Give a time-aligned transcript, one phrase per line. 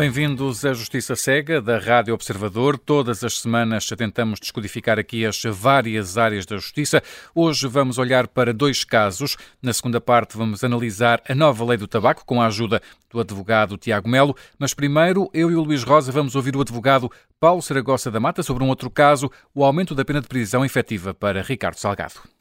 [0.00, 2.78] Bem-vindos à Justiça Cega, da Rádio Observador.
[2.78, 7.02] Todas as semanas tentamos descodificar aqui as várias áreas da justiça.
[7.34, 9.36] Hoje vamos olhar para dois casos.
[9.60, 12.80] Na segunda parte, vamos analisar a nova lei do tabaco com a ajuda
[13.10, 14.34] do advogado Tiago Melo.
[14.58, 18.42] Mas primeiro, eu e o Luís Rosa vamos ouvir o advogado Paulo Saragossa da Mata
[18.42, 22.39] sobre um outro caso, o aumento da pena de prisão efetiva para Ricardo Salgado.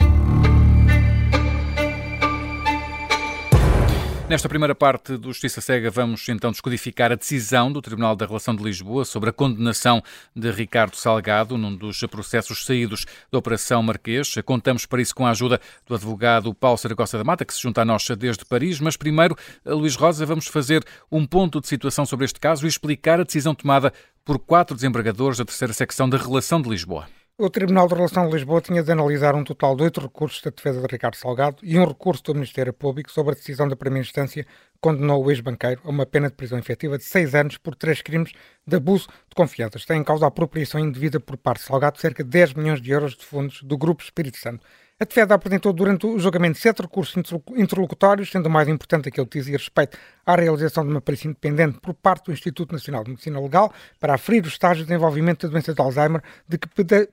[4.30, 8.56] Nesta primeira parte do Justiça Cega, vamos então descodificar a decisão do Tribunal da Relação
[8.56, 10.04] de Lisboa sobre a condenação
[10.36, 14.36] de Ricardo Salgado num dos processos saídos da Operação Marquês.
[14.46, 17.82] Contamos para isso com a ajuda do advogado Paulo Saragossa da Mata, que se junta
[17.82, 18.80] a nós desde Paris.
[18.80, 23.20] Mas primeiro, Luís Rosa, vamos fazer um ponto de situação sobre este caso e explicar
[23.20, 23.92] a decisão tomada
[24.24, 27.08] por quatro desembargadores da terceira secção da Relação de Lisboa.
[27.42, 30.52] O Tribunal de Relação de Lisboa tinha de analisar um total de oito recursos da
[30.52, 34.06] defesa de Ricardo Salgado e um recurso do Ministério Público sobre a decisão da primeira
[34.06, 34.50] instância que
[34.82, 38.34] condenou o ex-banqueiro a uma pena de prisão efetiva de seis anos por três crimes
[38.68, 39.78] de abuso de confiança.
[39.78, 42.82] Está em causa a apropriação indevida por parte de Salgado de cerca de 10 milhões
[42.82, 44.68] de euros de fundos do Grupo Espírito Santo.
[45.02, 47.16] A defesa apresentou durante o julgamento sete recursos
[47.56, 51.80] interlocutórios, sendo o mais importante aquele que dizia respeito à realização de uma perícia independente
[51.80, 55.54] por parte do Instituto Nacional de Medicina Legal para aferir o estágio de desenvolvimento da
[55.54, 56.68] doença de Alzheimer de que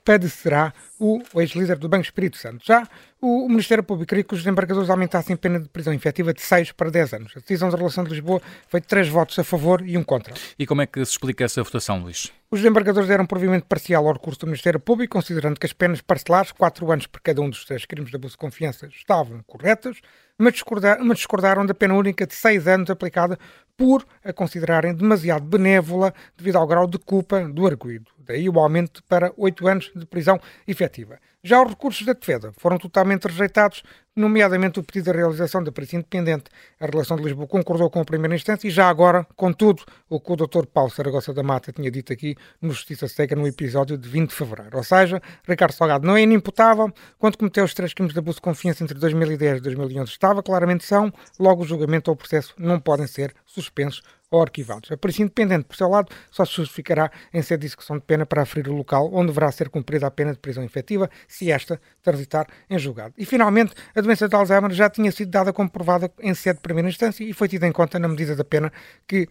[0.04, 2.66] padecerá o ex-líder do Banco Espírito Santo.
[2.66, 2.88] Já
[3.20, 6.72] o Ministério Público queria que os desembargadores aumentassem a pena de prisão efetiva de 6
[6.72, 7.32] para 10 anos.
[7.36, 10.34] A decisão da relação de Lisboa foi de 3 votos a favor e um contra.
[10.58, 12.30] E como é que se explica essa votação, Luís?
[12.50, 16.52] Os desembargadores deram provimento parcial ao recurso do Ministério Público, considerando que as penas parcelares,
[16.52, 19.98] 4 anos por cada um dos três crimes de abuso de confiança, estavam corretas,
[20.38, 23.38] mas, discordaram, mas discordaram da pena única de 6 anos aplicada
[23.76, 28.10] por a considerarem demasiado benévola devido ao grau de culpa do arguído.
[28.18, 31.18] Daí o aumento para 8 anos de prisão efetiva.
[31.46, 33.84] Já os recursos da defesa foram totalmente rejeitados,
[34.16, 36.46] nomeadamente o pedido de realização da perícia independente.
[36.80, 40.32] A relação de Lisboa concordou com a primeira instância e já agora, contudo, o que
[40.32, 40.66] o Dr.
[40.66, 44.34] Paulo Saragossa da Mata tinha dito aqui no Justiça Seca no episódio de 20 de
[44.34, 44.76] fevereiro.
[44.76, 48.42] Ou seja, Ricardo Salgado não é inimputável quando cometeu os três crimes de abuso de
[48.42, 52.80] confiança entre 2010 e 2011 estava, claramente são, logo o julgamento ou o processo não
[52.80, 54.90] podem ser suspensos ou arquivados.
[54.90, 58.26] A perícia independente, por seu lado, só se justificará em sede de execução de pena
[58.26, 61.80] para aferir o local onde deverá ser cumprida a pena de prisão efetiva, se esta
[62.02, 63.14] transitar em julgado.
[63.16, 66.62] E, finalmente, a doença de Alzheimer já tinha sido dada como provada em sede de
[66.62, 68.72] primeira instância e foi tida em conta na medida da pena
[69.06, 69.28] que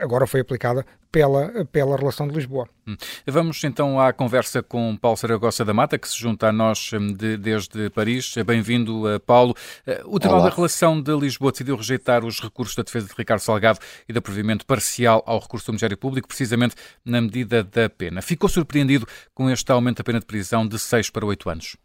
[0.00, 2.68] agora foi aplicada pela, pela relação de Lisboa.
[2.86, 2.96] Hum.
[3.26, 7.12] Vamos então à conversa com Paulo Saragossa da Mata, que se junta a nós hum,
[7.12, 8.34] de, desde Paris.
[8.46, 9.54] Bem-vindo, eh, Paulo.
[9.86, 10.50] Eh, o Tribunal Olá.
[10.50, 13.78] da Relação de Lisboa decidiu rejeitar os recursos da defesa de Ricardo Salgado
[14.08, 18.20] e do provimento parcial ao recurso do Ministério Público, precisamente na medida da pena.
[18.20, 21.76] Ficou surpreendido com este aumento da pena de prisão de 6 para 8 anos?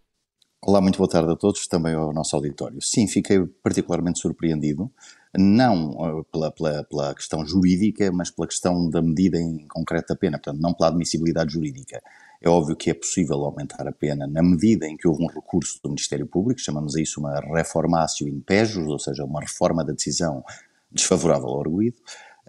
[0.64, 2.80] Olá, muito boa tarde a todos, também ao nosso auditório.
[2.82, 4.92] Sim, fiquei particularmente surpreendido,
[5.38, 10.16] não uh, pela, pela, pela, questão jurídica, mas pela questão da medida em concreto da
[10.16, 12.02] pena, portanto, não pela admissibilidade jurídica.
[12.42, 15.80] É óbvio que é possível aumentar a pena na medida em que houve um recurso
[15.84, 19.94] do Ministério Público, chamamos a isso uma reformatio in pejus, ou seja, uma reforma da
[19.94, 20.44] decisão
[20.92, 21.98] desfavorável ao arguído,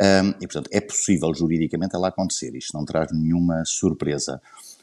[0.01, 2.57] um, e, portanto, é possível juridicamente ela acontecer.
[2.57, 4.41] Isto não traz nenhuma surpresa.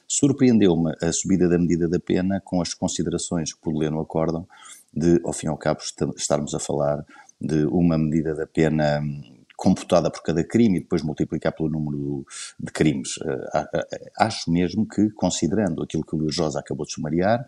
[0.07, 4.47] Surpreendeu-me a subida da medida da pena com as considerações que pude ler no acórdão
[4.93, 5.81] de, ao fim e ao cabo,
[6.15, 7.03] estarmos a falar
[7.39, 12.25] de uma medida da pena hum, computada por cada crime e depois multiplicar pelo número
[12.59, 13.19] de crimes.
[13.21, 17.45] Eh, acho mesmo que, considerando aquilo que o Luís Rosa acabou de sumariar,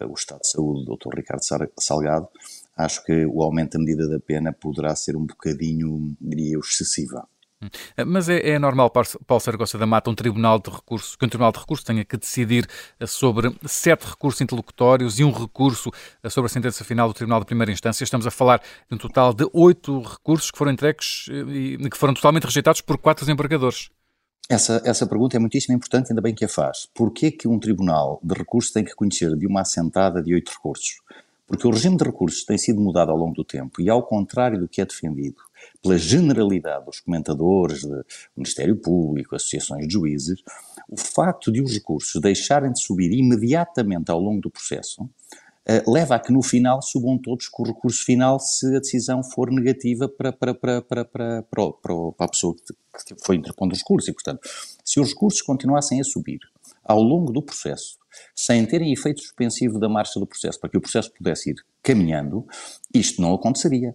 [0.00, 1.16] eh, o estado de saúde do Dr.
[1.16, 1.42] Ricardo
[1.78, 2.28] Salgado,
[2.76, 7.26] acho que o aumento da medida da pena poderá ser um bocadinho, diria eu, excessiva.
[7.60, 7.68] Hum.
[8.06, 11.50] Mas é, é, normal, Paulo Saragossa da Mata, um tribunal de recursos, que um tribunal
[11.50, 12.68] de recursos tenha que decidir
[13.00, 15.90] eh, sobre sete recursos interlocutórios e um recurso
[16.22, 18.04] eh, sobre a sentença final do Tribunal de Primeira Instância.
[18.04, 21.98] Estamos a falar de um total de oito recursos que foram entregues eh, e que
[21.98, 23.90] foram totalmente rejeitados por quatro desembargadores.
[24.48, 26.88] Essa, essa pergunta é muitíssimo importante, ainda bem que a faz.
[26.94, 31.00] Porquê que um tribunal de recursos tem que conhecer de uma assentada de oito recursos?
[31.46, 34.60] Porque o regime de recursos tem sido mudado ao longo do tempo e, ao contrário
[34.60, 35.47] do que é defendido
[35.82, 38.04] pela generalidade dos comentadores do
[38.36, 40.42] Ministério Público, associações de juízes,
[40.88, 46.16] o facto de os recursos deixarem de subir imediatamente ao longo do processo uh, leva
[46.16, 50.08] a que no final subam todos com o recurso final se a decisão for negativa
[50.08, 52.56] para, para, para, para, para, para, para a pessoa
[53.06, 54.08] que foi interpondo os recursos.
[54.08, 54.40] E, portanto,
[54.84, 56.40] se os recursos continuassem a subir
[56.84, 57.98] ao longo do processo,
[58.34, 62.46] sem terem efeito suspensivo da marcha do processo, para que o processo pudesse ir caminhando,
[62.92, 63.94] isto não aconteceria.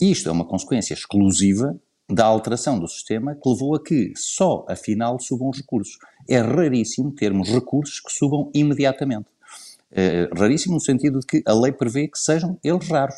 [0.00, 1.78] Isto é uma consequência exclusiva
[2.08, 5.98] da alteração do sistema que levou a que só afinal subam os recursos.
[6.28, 9.26] É raríssimo termos recursos que subam imediatamente.
[9.90, 13.16] É raríssimo no sentido de que a lei prevê que sejam eles raros.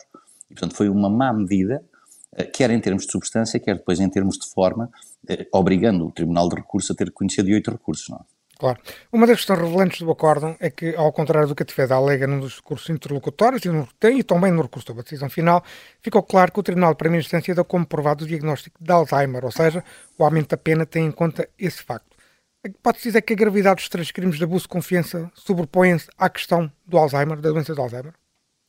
[0.50, 1.84] E, portanto, foi uma má medida,
[2.32, 4.90] eh, quer em termos de substância, quer depois em termos de forma,
[5.28, 8.33] eh, obrigando o Tribunal de Recurso a ter que conhecer de oito recursos, não é?
[8.58, 8.78] Claro.
[9.12, 12.26] Uma das questões relevantes do acórdão é que, ao contrário do que a defesa alega
[12.26, 15.62] num dos recursos interlocutórios e, no, e também no recurso da decisão final,
[16.00, 19.44] ficou claro que o Tribunal de Primeira Instância deu como provado o diagnóstico de Alzheimer,
[19.44, 19.82] ou seja,
[20.16, 22.14] o aumento da pena tem em conta esse facto.
[22.82, 26.70] Pode-se dizer que a gravidade dos três crimes de abuso de confiança sobrepõe-se à questão
[26.86, 28.14] do Alzheimer, da doença de Alzheimer?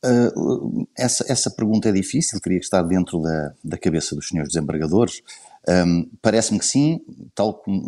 [0.04, 4.52] Uh, essa, essa pergunta é difícil, teria que estar dentro da, da cabeça dos senhores
[4.52, 5.22] desembargadores.
[5.68, 7.00] Um, Parece-me que sim,
[7.34, 7.82] tal como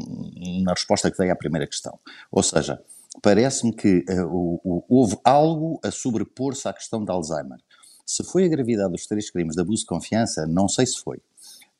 [0.64, 1.98] na resposta que dei à primeira questão.
[2.30, 2.82] Ou seja,
[3.22, 7.58] parece-me que uh, houve algo a sobrepor-se à questão de Alzheimer.
[8.04, 11.20] Se foi a gravidade dos três crimes de abuso de confiança, não sei se foi.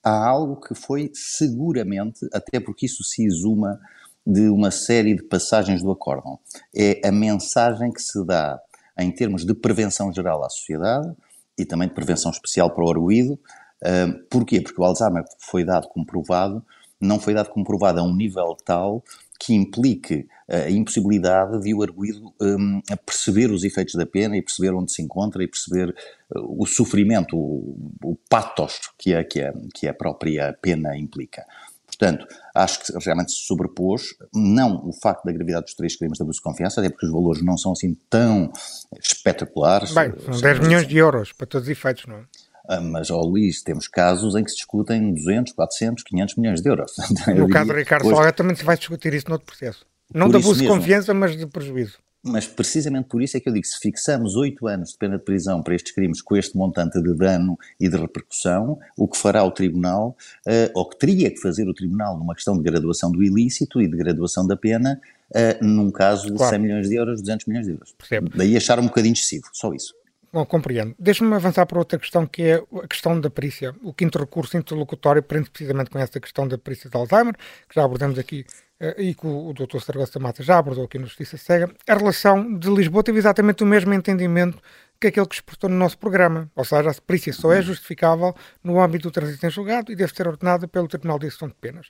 [0.03, 3.81] Há algo que foi seguramente, até porque isso se exuma
[4.27, 6.39] de uma série de passagens do acórdão.
[6.75, 8.61] É a mensagem que se dá
[8.99, 11.11] em termos de prevenção geral à sociedade
[11.57, 13.39] e também de prevenção especial para o arguído.
[13.83, 14.61] Uh, porquê?
[14.61, 16.65] Porque o Alzheimer foi dado como provado,
[17.01, 19.05] não foi dado como provado a um nível tal
[19.39, 24.73] que implique a impossibilidade de o arguído um, perceber os efeitos da pena e perceber
[24.73, 25.91] onde se encontra e perceber
[26.35, 31.45] uh, o sofrimento, o, o patos que a, que, a, que a própria pena implica.
[31.87, 36.23] Portanto, acho que realmente se sobrepôs, não o facto da gravidade dos três crimes de
[36.23, 38.53] abuso de confiança, até porque os valores não são assim tão
[38.99, 39.93] espetaculares.
[39.93, 42.25] Bem, são 10 milhões de euros para todos os efeitos, não é?
[42.69, 46.61] Ah, mas, ó oh, Luís, temos casos em que se discutem 200, 400, 500 milhões
[46.61, 46.93] de euros.
[47.35, 48.33] No caso do Ricardo hoje...
[48.33, 49.87] Também se vai discutir isso noutro processo.
[50.15, 51.99] Não de abuso de confiança, mas de prejuízo.
[52.23, 55.25] Mas precisamente por isso é que eu digo, se fixamos oito anos de pena de
[55.25, 59.45] prisão para estes crimes com este montante de dano e de repercussão, o que fará
[59.45, 60.17] o Tribunal,
[60.47, 63.89] uh, ou que teria que fazer o Tribunal numa questão de graduação do ilícito e
[63.89, 65.01] de graduação da pena,
[65.31, 66.51] uh, num caso de claro.
[66.51, 67.95] 100 milhões de euros, 200 milhões de euros.
[67.97, 68.31] Percebo.
[68.35, 69.95] Daí achar um bocadinho excessivo, só isso.
[70.33, 70.95] Bom, compreendo.
[70.99, 73.75] Deixa-me avançar para outra questão, que é a questão da perícia.
[73.83, 77.85] O quinto recurso interlocutório prende precisamente com essa questão da perícia de Alzheimer, que já
[77.85, 78.45] abordamos aqui
[78.81, 79.81] eh, e que o, Dr.
[79.81, 83.67] Saragossa Mata já abordou aqui no Justiça Cega, a relação de Lisboa teve exatamente o
[83.67, 84.63] mesmo entendimento
[85.01, 86.51] que aquele que exportou no nosso programa.
[86.55, 90.15] Ou seja, a perícia só é justificável no âmbito do trânsito em julgado e deve
[90.15, 91.89] ser ordenada pelo Tribunal de Execução de Penas.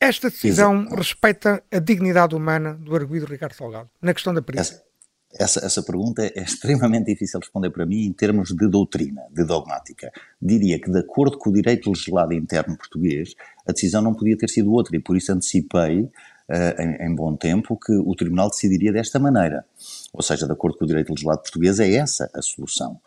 [0.00, 0.96] Esta decisão Exato.
[0.96, 4.87] respeita a dignidade humana do arguido Ricardo Salgado, na questão da perícia.
[5.32, 9.44] Essa, essa pergunta é extremamente difícil de responder para mim em termos de doutrina, de
[9.44, 10.10] dogmática.
[10.40, 13.34] Diria que, de acordo com o direito legislado interno português,
[13.66, 17.36] a decisão não podia ter sido outra e por isso antecipei, uh, em, em, bom
[17.36, 19.64] tempo, que o Tribunal decidiria desta maneira.
[20.12, 23.00] Ou seja, de acordo com o direito legislado português, é essa a solução.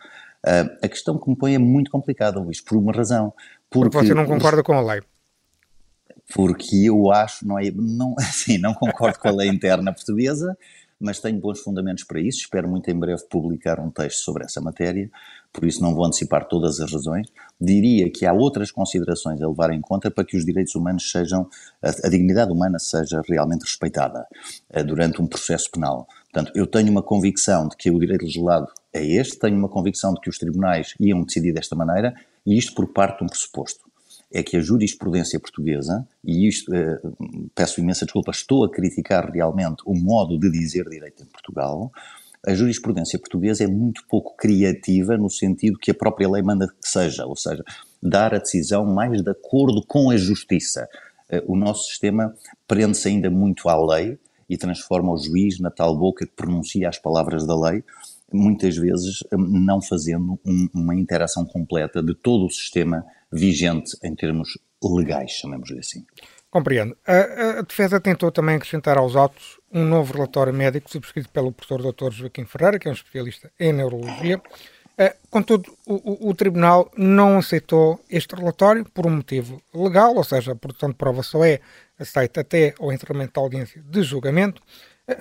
[0.46, 3.34] Uh, a questão que me põe é muito complicada, Luís, por uma razão.
[3.70, 5.02] Porque, porque você não concorda com a lei
[6.34, 10.58] porque eu acho, não é, não, assim, não concordo com a lei interna portuguesa,
[11.02, 12.40] mas tenho bons fundamentos para isso.
[12.40, 15.10] Espero muito em breve publicar um texto sobre essa matéria,
[15.52, 17.28] por isso não vou antecipar todas as razões.
[17.60, 21.50] Diria que há outras considerações a levar em conta para que os direitos humanos sejam,
[21.82, 24.26] a, dignidade humana seja realmente respeitada
[24.74, 26.08] uh, durante um processo penal.
[26.32, 30.14] Portanto, eu tenho uma convicção de que o direito legislado é este, tenho uma convicção
[30.14, 32.14] de que os tribunais iam decidir desta maneira,
[32.46, 33.91] e isto por parte de um pressuposto
[34.32, 37.00] é que a jurisprudência portuguesa, e isto, eh,
[37.54, 41.92] peço imensa desculpa, estou a criticar realmente o modo de dizer direito em Portugal,
[42.46, 46.90] a jurisprudência portuguesa é muito pouco criativa no sentido que a própria lei manda que
[46.90, 47.64] seja, ou seja,
[48.02, 50.88] dar a decisão mais de acordo com a justiça.
[51.30, 52.34] Eh, o nosso sistema
[52.68, 54.18] prende-se ainda muito à lei
[54.50, 57.84] e transforma o juiz na tal boca que pronuncia as palavras da lei,
[58.32, 64.16] muitas vezes hum, não fazendo um, uma interação completa de todo o sistema vigente em
[64.16, 66.06] termos legais, chamemos-lhe assim.
[66.50, 66.98] Compreendo.
[67.08, 71.82] A, a, defesa tentou também acrescentar aos autos um novo relatório médico subscrito pelo professor
[71.82, 72.12] Dr.
[72.12, 74.38] Joaquim Ferreira, que é um especialista em neurologia.
[74.38, 80.52] Uh, contudo, o, o, Tribunal não aceitou este relatório por um motivo legal, ou seja,
[80.52, 81.62] a produção de prova só é
[81.98, 84.62] aceita até ao encerramento da audiência de julgamento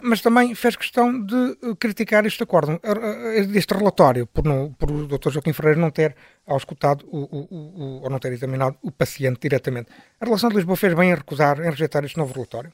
[0.03, 4.73] mas também fez questão de eh, criticar este acordo, eh, eh, este relatório, por, não,
[4.73, 5.31] por o Dr.
[5.31, 6.15] Joaquim Ferreira não ter
[6.47, 9.91] auscultado o, o, o, ou não ter examinado o paciente diretamente.
[10.21, 12.73] A relação de Lisboa fez bem em recusar, em rejeitar este novo relatório?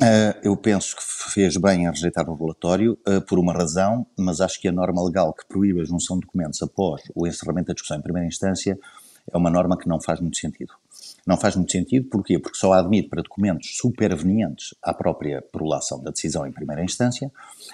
[0.00, 4.40] Uh, eu penso que fez bem em rejeitar o relatório uh, por uma razão, mas
[4.40, 7.74] acho que a norma legal que proíbe a junção de documentos após o encerramento da
[7.74, 8.78] discussão em primeira instância
[9.30, 10.72] é uma norma que não faz muito sentido.
[11.26, 12.38] Não faz muito sentido, porquê?
[12.38, 17.30] Porque só admite para documentos supervenientes à própria prolação da decisão em primeira instância,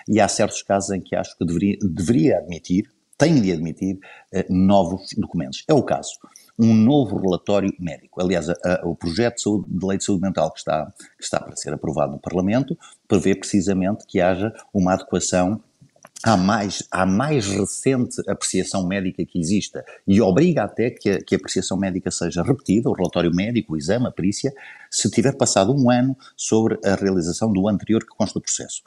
[0.06, 3.98] e há certos casos em que acho que deveria, deveria admitir, tem de admitir,
[4.32, 5.64] eh, novos documentos.
[5.66, 6.10] É o caso.
[6.56, 8.20] Um novo relatório médico.
[8.22, 11.24] Aliás, a, a, o projeto de, saúde, de, lei de saúde mental que está, que
[11.24, 12.78] está para ser aprovado no Parlamento
[13.08, 15.60] prevê precisamente que haja uma adequação
[16.24, 21.34] há mais, há mais recente apreciação médica que exista e obriga até que a, que
[21.34, 24.52] a apreciação médica seja repetida, o relatório médico, o exame, a perícia,
[24.90, 28.82] se tiver passado um ano sobre a realização do anterior que consta do processo.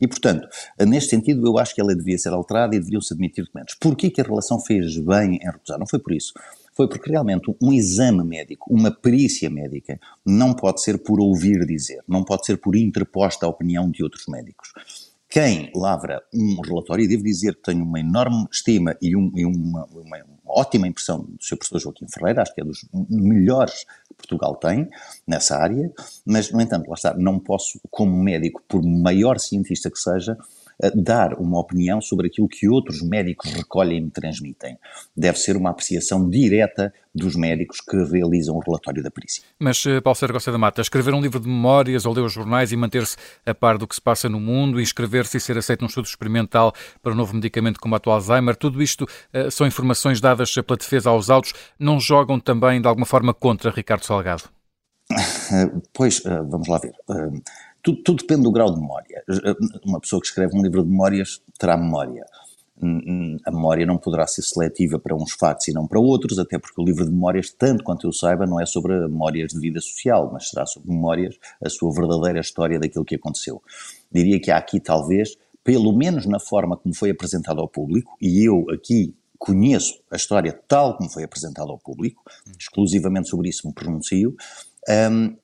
[0.00, 0.48] E, portanto,
[0.80, 3.76] neste sentido, eu acho que ela devia ser alterada e deveriam-se admitir documentos.
[3.78, 5.78] Porquê que a relação fez bem em recusar?
[5.78, 6.32] Não foi por isso.
[6.76, 12.02] Foi porque realmente um exame médico, uma perícia médica, não pode ser por ouvir dizer,
[12.08, 14.72] não pode ser por interposta opinião de outros médicos
[15.28, 19.44] quem lavra um relatório, e devo dizer que tenho uma enorme estima e, um, e
[19.44, 21.56] uma, uma, ótima impressão do Sr.
[21.56, 24.88] Professor Joaquim Ferreira, acho que é dos melhores que Portugal tem
[25.26, 25.92] nessa área,
[26.24, 30.36] mas, no entanto, lá está, não posso, como médico, por maior cientista que seja,
[30.94, 34.76] dar uma opinião sobre aquilo que outros médicos recolhem e me transmitem.
[35.16, 39.44] Deve ser uma apreciação direta dos médicos que realizam o relatório da perícia.
[39.58, 42.72] Mas, eh, Paulo Sérgio da Mata, escrever um livro de memórias ou ler os jornais
[42.72, 43.16] e manter-se
[43.46, 46.72] a par do que se passa no mundo, inscrever-se e ser aceito num estudo experimental
[47.00, 51.10] para um novo medicamento como o Alzheimer, tudo isto uh, são informações dadas pela defesa
[51.10, 54.42] aos autos, não jogam também de alguma forma contra Ricardo Salgado?
[55.92, 56.92] Pois, uh, vamos lá ver.
[57.84, 59.22] Tudo, tudo, depende do grau de memória.
[59.84, 62.24] Uma pessoa que escreve um livro de memórias terá memória.
[63.44, 66.80] A memória não poderá ser seletiva para uns factos e não para outros, até porque
[66.80, 70.30] o livro de memórias, tanto quanto eu saiba, não é sobre memórias de vida social,
[70.32, 73.62] mas será sobre memórias, a sua verdadeira história daquilo que aconteceu.
[74.10, 78.48] Diria que há aqui, talvez, pelo menos na forma como foi apresentado ao público, e
[78.48, 82.22] eu aqui conheço a história tal como foi apresentada ao público,
[82.58, 84.34] exclusivamente sobre isso me pronuncio,
[84.88, 85.36] um,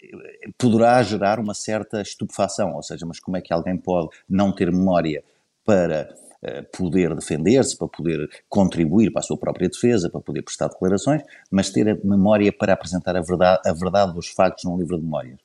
[0.59, 4.71] poderá gerar uma certa estupefação, ou seja, mas como é que alguém pode não ter
[4.71, 5.25] memória
[5.65, 10.69] para uh, poder defender-se, para poder contribuir para a sua própria defesa, para poder prestar
[10.69, 14.97] declarações, mas ter a memória para apresentar a verdade, a verdade dos factos num livro
[14.97, 15.39] de memórias.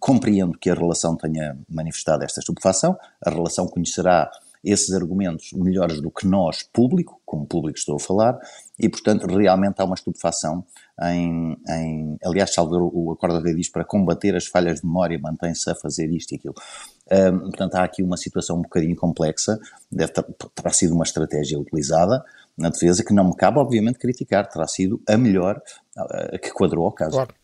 [0.00, 4.30] Compreendo que a relação tenha manifestado esta estupefação, a relação conhecerá
[4.64, 8.36] esses argumentos melhores do que nós, público, como público estou a falar,
[8.76, 10.64] e portanto realmente há uma estupefação
[11.02, 15.70] em, em aliás, salvo o Acordo de diz para combater as falhas de memória, mantém-se
[15.70, 16.54] a fazer isto e aquilo.
[17.10, 19.58] Um, portanto, há aqui uma situação um bocadinho complexa,
[19.90, 20.24] deve ter,
[20.54, 22.24] terá sido uma estratégia utilizada
[22.56, 25.60] na defesa que não me cabe, obviamente, criticar, terá sido a melhor
[26.42, 27.12] que quadrou ao caso.
[27.12, 27.34] Claro.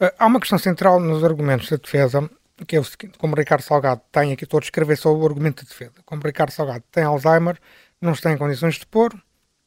[0.00, 2.28] Uh, há uma questão central nos argumentos da defesa,
[2.66, 5.62] que é o seguinte, como Ricardo Salgado tem aqui, estou a escrever só o argumento
[5.62, 7.58] de defesa, como Ricardo Salgado tem Alzheimer,
[8.00, 9.14] não está em condições de pôr,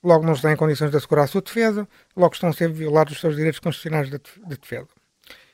[0.03, 3.13] logo não estão em condições de assegurar a sua defesa, logo estão a ser violados
[3.13, 4.19] os seus direitos constitucionais de,
[4.57, 4.87] defesa.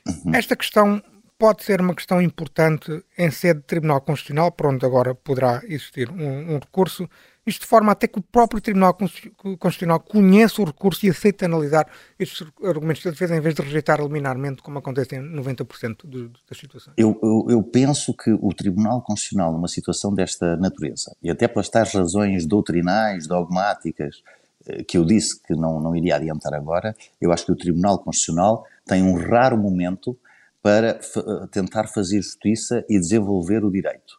[0.06, 0.34] Uhum.
[0.34, 1.02] Esta questão
[1.38, 6.10] pode ser uma questão importante em sede de Tribunal Constitucional, por onde agora poderá existir
[6.10, 7.08] um, um recurso,
[7.46, 11.86] isto de forma até que o próprio Tribunal Constitucional conheça o recurso e aceite analisar
[12.18, 16.58] estes argumentos de defesa em vez de rejeitar liminarmente, como acontece em 90% do, das
[16.58, 16.94] situações.
[16.96, 21.68] Eu, eu, eu, penso que o Tribunal Constitucional, numa situação desta natureza, e até pelas
[21.68, 24.22] tais razões doutrinais, dogmáticas,
[24.66, 27.98] eh, que eu disse que não, não iria adiantar agora, eu acho que o Tribunal
[28.00, 30.18] Constitucional tem um raro momento
[30.66, 34.18] para eh, tentar fazer justiça e desenvolver o direito.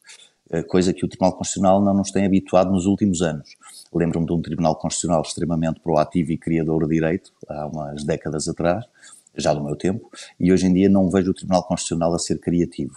[0.49, 3.49] Eh, coisa que o Tribunal Constitucional não nos tem habituado nos últimos anos.
[3.93, 8.85] Lembro-me de um Tribunal Constitucional extremamente proativo e criador de direito, há umas décadas atrás,
[9.35, 12.39] já do meu tempo, e hoje em dia não vejo o Tribunal Constitucional a ser
[12.39, 12.95] criativo.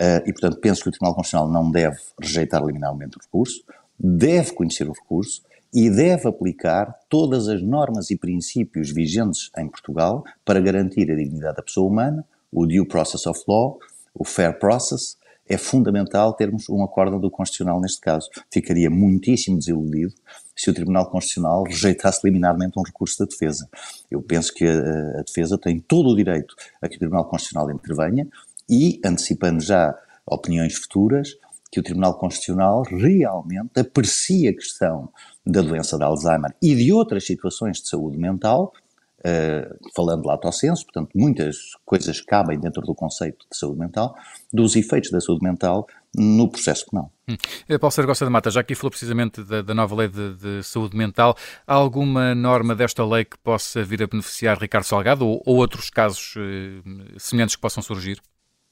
[0.00, 3.62] Uh, e, portanto, penso que o Tribunal Constitucional não deve rejeitar liminarmente o recurso,
[3.96, 5.42] deve conhecer o recurso
[5.72, 11.56] e deve aplicar todas as normas e princípios vigentes em Portugal para garantir a dignidade
[11.56, 13.78] da pessoa humana, o due process of law,
[14.14, 15.16] o fair process,
[15.48, 18.28] é fundamental termos um acordo do Constitucional neste caso.
[18.52, 20.14] Ficaria muitíssimo desiludido
[20.54, 23.68] se o Tribunal Constitucional rejeitasse liminarmente um recurso da defesa.
[24.08, 27.68] Eu penso que a, a defesa tem todo o direito a que o Tribunal Constitucional
[27.70, 28.28] intervenha
[28.68, 29.92] e, antecipando já
[30.24, 31.36] opiniões futuras,
[31.72, 35.08] que o Tribunal Constitucional realmente aprecia a questão
[35.44, 38.72] da doença de Alzheimer e de outras situações de saúde mental
[39.20, 44.14] Uh, falando lato senso, portanto, muitas coisas cabem dentro do conceito de saúde mental,
[44.50, 45.86] dos efeitos da saúde mental
[46.16, 47.12] no processo penal.
[47.28, 47.36] Hum.
[47.68, 50.34] Eh, Paulo Sérgio Costa da Mata, já aqui falou precisamente da, da nova lei de,
[50.36, 51.36] de, saúde mental,
[51.66, 55.90] há alguma norma desta lei que possa vir a beneficiar Ricardo Salgado ou, ou outros
[55.90, 58.20] casos uh, semelhantes que possam surgir?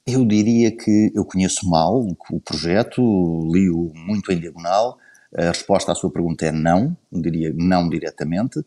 [0.07, 2.01] Eu diria que eu conheço mal
[2.31, 3.03] o projeto,
[3.53, 4.97] li-o muito em diagonal,
[5.37, 8.65] a resposta à sua pergunta é não, diria não diretamente, eh,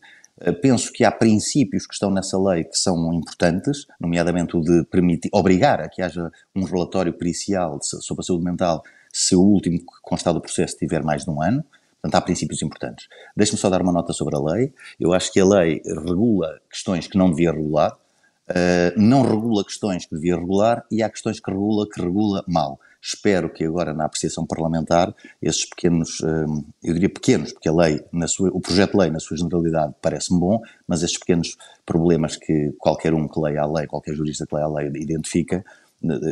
[0.60, 5.28] penso que há princípios que estão nessa lei que são importantes, nomeadamente o de permitir,
[5.32, 8.82] obrigar a que haja um relatório pericial sobre a saúde mental
[9.12, 11.64] se o último constado do processo tiver mais de um ano.
[12.00, 13.06] Portanto, há princípios importantes.
[13.36, 14.72] Deixe-me só dar uma nota sobre a lei.
[14.98, 20.04] Eu acho que a lei regula questões que não devia regular, uh, não regula questões
[20.04, 22.80] que devia regular e há questões que regula que regula mal.
[23.04, 28.04] Espero que agora na apreciação parlamentar esses pequenos, hum, eu diria pequenos, porque a lei,
[28.12, 32.36] na sua, o projeto de lei na sua generalidade parece-me bom, mas esses pequenos problemas
[32.36, 35.64] que qualquer um que leia a lei, qualquer jurista que leia a lei identifica,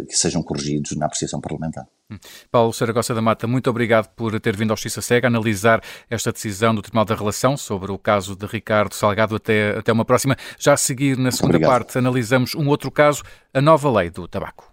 [0.09, 1.87] que sejam corrigidos na apreciação parlamentar.
[2.11, 2.19] Hum.
[2.51, 6.75] Paulo Saragossa da Mata, muito obrigado por ter vindo ao Justiça Cega analisar esta decisão
[6.75, 9.37] do Tribunal da Relação sobre o caso de Ricardo Salgado.
[9.37, 10.37] Até, até uma próxima.
[10.59, 11.71] Já a seguir, na segunda obrigado.
[11.71, 13.23] parte, analisamos um outro caso,
[13.55, 14.70] a nova lei do tabaco.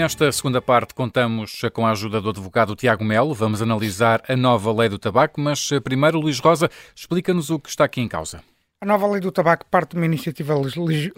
[0.00, 3.34] Nesta segunda parte contamos com a ajuda do advogado Tiago Melo.
[3.34, 7.68] Vamos analisar a nova lei do tabaco, mas eh, primeiro, Luís Rosa, explica-nos o que
[7.68, 8.42] está aqui em causa.
[8.80, 10.54] A nova lei do tabaco parte de uma iniciativa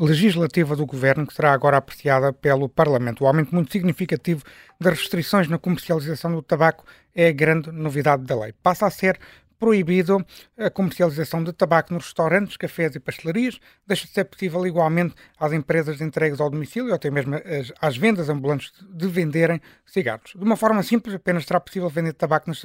[0.01, 3.23] legislativa do Governo que será agora apreciada pelo Parlamento.
[3.23, 4.43] O aumento muito significativo
[4.81, 6.85] das restrições na comercialização do tabaco
[7.15, 8.53] é a grande novidade da lei.
[8.65, 9.17] Passa a ser
[9.62, 10.26] proibido
[10.59, 13.61] a comercialização de tabaco nos restaurantes, cafés e pastelarias.
[13.87, 17.73] Deixa de ser possível igualmente às empresas de entregas ao domicílio ou até mesmo às,
[17.81, 20.33] às vendas ambulantes de venderem cigarros.
[20.35, 22.61] De uma forma simples, apenas será possível vender tabaco nas,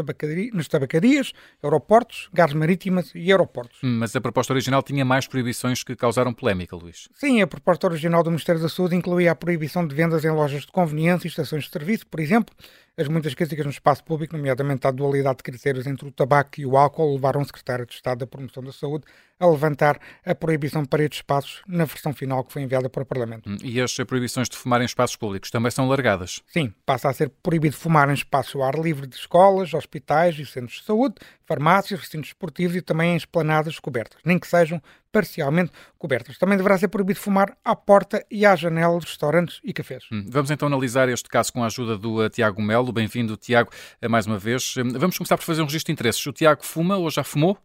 [0.54, 3.78] nas tabacarias, aeroportos, gares marítimas e aeroportos.
[3.84, 7.08] Hum, mas a proposta original tinha mais proibições que causaram polémica, Luís.
[7.14, 10.62] Sim, a proposta original do Ministério da Saúde incluía a proibição de vendas em lojas
[10.62, 12.56] de conveniência e estações de serviço, por exemplo,
[12.98, 16.66] as muitas críticas no espaço público, nomeadamente à dualidade de critérios entre o tabaco e
[16.66, 19.06] o álcool, levaram o secretário de Estado da Promoção da Saúde
[19.40, 23.06] a levantar a proibição para estes espaços na versão final que foi enviada para o
[23.06, 23.48] Parlamento.
[23.48, 26.42] Hum, e as proibições de fumar em espaços públicos também são largadas?
[26.48, 30.46] Sim, passa a ser proibido fumar em espaços ao ar livre de escolas, hospitais e
[30.48, 35.72] centros de saúde, farmácias, recintos esportivos e também em esplanadas cobertas, nem que sejam parcialmente
[35.98, 36.38] cobertas.
[36.38, 40.04] Também deverá ser proibido fumar à porta e à janela dos restaurantes e cafés.
[40.12, 42.92] Hum, vamos então analisar este caso com a ajuda do uh, Tiago Melo.
[42.92, 43.72] Bem-vindo, Tiago,
[44.10, 44.76] mais uma vez.
[44.78, 46.26] Hum, vamos começar por fazer um registro de interesses.
[46.26, 47.58] O Tiago fuma ou já fumou?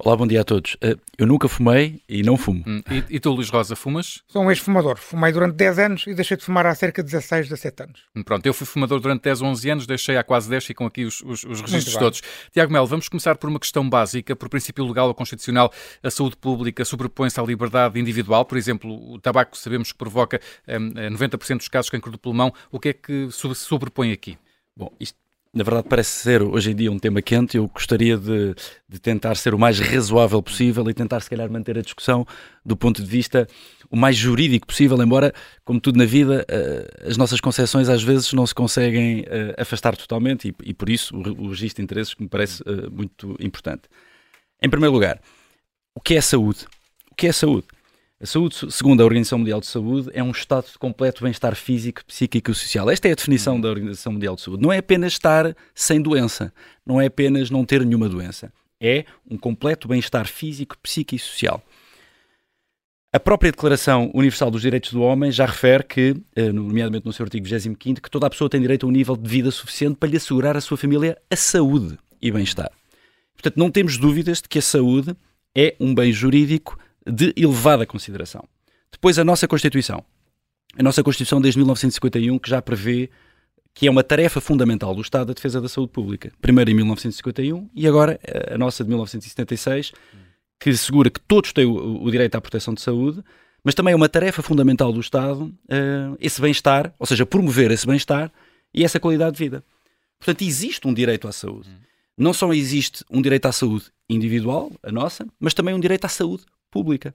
[0.00, 0.76] Olá, bom dia a todos.
[0.80, 2.62] Eh, eu nunca fumei e não fumo.
[2.64, 4.22] Hum, e, e, tu, Luís Rosa, fumas?
[4.28, 4.96] Sou um ex-fumador.
[4.96, 8.04] Fumei durante 10 anos e deixei de fumar há cerca de 16, 17 anos.
[8.14, 10.86] Hum, pronto, eu fui fumador durante 10 ou 11 anos, deixei há quase 10, ficam
[10.86, 12.22] aqui os, os, os registros todos.
[12.52, 14.36] Tiago Melo, vamos começar por uma questão básica.
[14.36, 18.44] Por princípio legal ou constitucional, a saúde pública sobrepõe-se à liberdade individual.
[18.44, 22.52] Por exemplo, o tabaco sabemos que provoca um, 90% dos casos de cancro do pulmão.
[22.70, 24.38] O que é que se sobrepõe aqui?
[24.76, 25.18] Bom, isto
[25.54, 27.56] na verdade parece ser hoje em dia um tema quente.
[27.56, 28.54] Eu gostaria de,
[28.88, 32.26] de, tentar ser o mais razoável possível e tentar, se calhar, manter a discussão
[32.64, 33.46] do ponto de vista
[33.90, 35.32] o mais jurídico possível, embora,
[35.64, 39.96] como tudo na vida, uh, as nossas concepções às vezes não se conseguem uh, afastar
[39.96, 43.82] totalmente e, e, por isso o, registro de interesses me parece uh, muito importante.
[44.62, 45.20] Em primeiro lugar,
[45.94, 46.66] o que é saúde?
[47.10, 47.66] O que é saúde?
[48.20, 52.04] A saúde, segundo a Organização Mundial de Saúde, é um estado de completo bem-estar físico,
[52.04, 52.90] psíquico e social.
[52.90, 53.60] Esta é a definição uhum.
[53.60, 54.60] da Organização Mundial de Saúde.
[54.60, 56.52] Não é apenas estar sem doença,
[56.84, 58.52] não é apenas não ter nenhuma doença.
[58.80, 61.62] É um completo bem-estar físico, psíquico e social.
[63.12, 67.22] A própria Declaração Universal dos Direitos do Homem já refere que, eh, nomeadamente no seu
[67.22, 70.08] artigo 25, que toda a pessoa tem direito a um nível de vida suficiente para
[70.08, 72.70] lhe assegurar à sua família a saúde e bem-estar.
[73.34, 75.14] Portanto, não temos dúvidas de que a saúde
[75.56, 76.76] é um bem jurídico
[77.10, 78.44] de elevada consideração.
[78.92, 80.04] Depois, a nossa Constituição.
[80.76, 83.10] A nossa Constituição desde 1951, que já prevê
[83.74, 86.32] que é uma tarefa fundamental do Estado a defesa da saúde pública.
[86.40, 88.18] Primeiro em 1951 e agora
[88.50, 89.92] a nossa de 1976,
[90.58, 93.22] que assegura que todos têm o, o direito à proteção de saúde,
[93.62, 97.86] mas também é uma tarefa fundamental do Estado uh, esse bem-estar, ou seja, promover esse
[97.86, 98.32] bem-estar
[98.74, 99.64] e essa qualidade de vida.
[100.18, 101.68] Portanto, existe um direito à saúde.
[102.16, 106.08] Não só existe um direito à saúde individual, a nossa, mas também um direito à
[106.08, 107.14] saúde pública.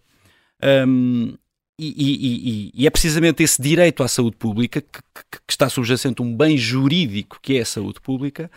[0.88, 1.36] Um,
[1.78, 5.68] e, e, e, e, é precisamente esse direito à saúde pública que, que, que, está
[5.68, 8.50] subjacente a um bem jurídico que é a saúde pública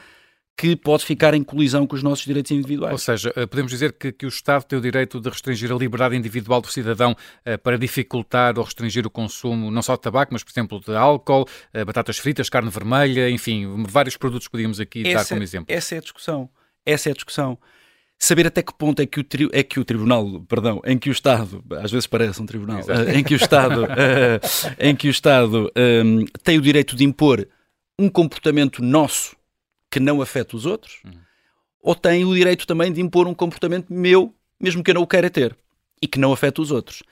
[0.56, 2.92] que pode ficar em colisão com os nossos direitos individuais.
[2.92, 5.74] Ou seja, eh, podemos dizer que, que o Estado tem o direito de restringir a
[5.74, 10.32] liberdade individual do cidadão uh, para dificultar ou restringir o consumo não só de tabaco,
[10.32, 14.80] mas, por exemplo, de álcool, uh, batatas fritas, carne vermelha, enfim, vários produtos que podíamos
[14.80, 15.66] aqui essa, dar como exemplo.
[15.68, 16.48] Essa é a discussão.
[16.86, 17.58] Essa é a discussão
[18.18, 21.08] saber até que ponto é que o, tri, é que o tribunal, perdão, em que
[21.08, 25.08] o Estado, às vezes parece um tribunal, uh, em que o Estado, uh, em que
[25.08, 27.46] o Estado um, tem o direito de impor
[27.98, 29.36] um comportamento nosso
[29.90, 31.12] que não afeta os outros, uhum.
[31.80, 35.06] ou tem o direito também de impor um comportamento meu, mesmo que eu não o
[35.06, 35.56] queira ter,
[36.02, 37.02] e que não afeta os outros.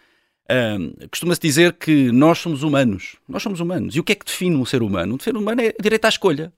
[0.50, 3.16] Um, Costuma-se dizer que nós somos humanos.
[3.26, 3.96] Nós somos humanos.
[3.96, 5.14] E o que é que define um ser humano?
[5.14, 6.52] Um ser humano é direito à escolha.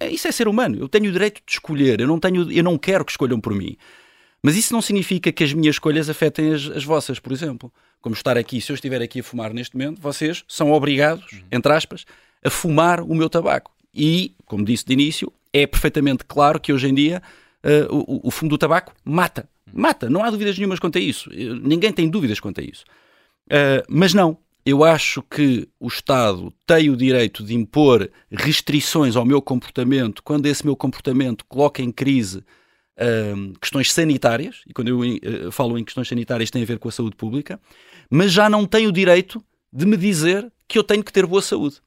[0.00, 0.76] É, isso é ser humano.
[0.78, 2.00] Eu tenho o direito de escolher.
[2.00, 3.76] Eu não, tenho, eu não quero que escolham por mim.
[4.42, 7.72] Mas isso não significa que as minhas escolhas afetem as, as vossas, por exemplo.
[8.00, 11.40] Como estar aqui, se eu estiver aqui a fumar neste momento, vocês são obrigados, uhum.
[11.50, 12.04] entre aspas,
[12.44, 13.72] a fumar o meu tabaco.
[13.94, 17.22] E, como disse de início, é perfeitamente claro que hoje em dia
[17.64, 19.48] uh, o, o fumo do tabaco mata.
[19.72, 21.28] Mata, não há dúvidas nenhumas quanto a isso.
[21.30, 22.84] Ninguém tem dúvidas quanto a isso.
[23.46, 29.24] Uh, mas não, eu acho que o Estado tem o direito de impor restrições ao
[29.24, 32.38] meu comportamento quando esse meu comportamento coloca em crise
[32.98, 36.88] uh, questões sanitárias, e quando eu uh, falo em questões sanitárias tem a ver com
[36.88, 37.60] a saúde pública,
[38.10, 39.40] mas já não tem o direito
[39.72, 41.80] de me dizer que eu tenho que ter boa saúde.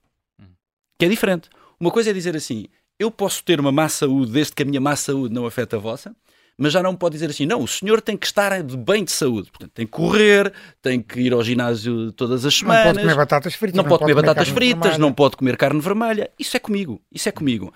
[0.98, 1.50] Que é diferente.
[1.78, 4.80] Uma coisa é dizer assim: eu posso ter uma má saúde desde que a minha
[4.80, 6.15] má saúde não afeta a vossa,
[6.60, 9.50] mas já não pode dizer assim, não, o senhor tem que estar bem de saúde,
[9.50, 12.86] portanto, tem que correr, tem que ir ao ginásio todas as semanas.
[12.86, 13.78] Não pode comer batatas fritas.
[13.78, 16.30] Não, não pode, comer, comer batatas fritas, não pode comer carne vermelha.
[16.38, 17.74] Isso é comigo, isso é comigo.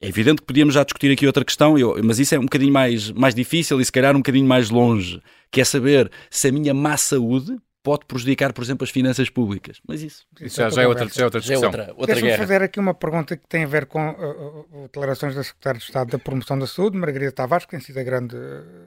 [0.00, 2.72] É evidente que podíamos já discutir aqui outra questão, eu, mas isso é um bocadinho
[2.72, 6.52] mais, mais difícil e se calhar um bocadinho mais longe, que é saber se a
[6.52, 9.78] minha má saúde pode prejudicar, por exemplo, as finanças públicas.
[9.86, 11.70] Mas isso, isso já, já, é outra, já é outra discussão.
[11.70, 14.66] Já é outra, outra Deixa-me fazer aqui uma pergunta que tem a ver com uh,
[14.72, 18.00] uh, declarações da Secretária de Estado da Promoção da Saúde, Margarida Tavares, que tem sido
[18.00, 18.34] a grande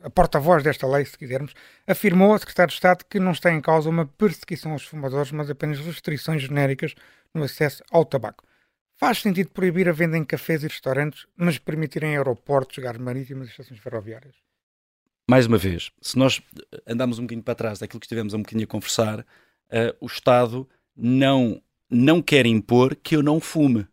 [0.01, 1.53] a porta-voz desta lei, se quisermos,
[1.85, 5.47] afirmou a Secretária de Estado que não está em causa uma perseguição aos fumadores, mas
[5.47, 6.95] apenas restrições genéricas
[7.35, 8.43] no acesso ao tabaco.
[8.95, 13.47] Faz sentido proibir a venda em cafés e restaurantes, mas permitir em aeroportos, lugares marítimos
[13.47, 14.46] e estações ferroviárias?
[15.29, 16.41] Mais uma vez, se nós
[16.87, 19.25] andarmos um bocadinho para trás daquilo que estivemos um bocadinho a conversar, uh,
[19.99, 23.85] o Estado não, não quer impor que eu não fume.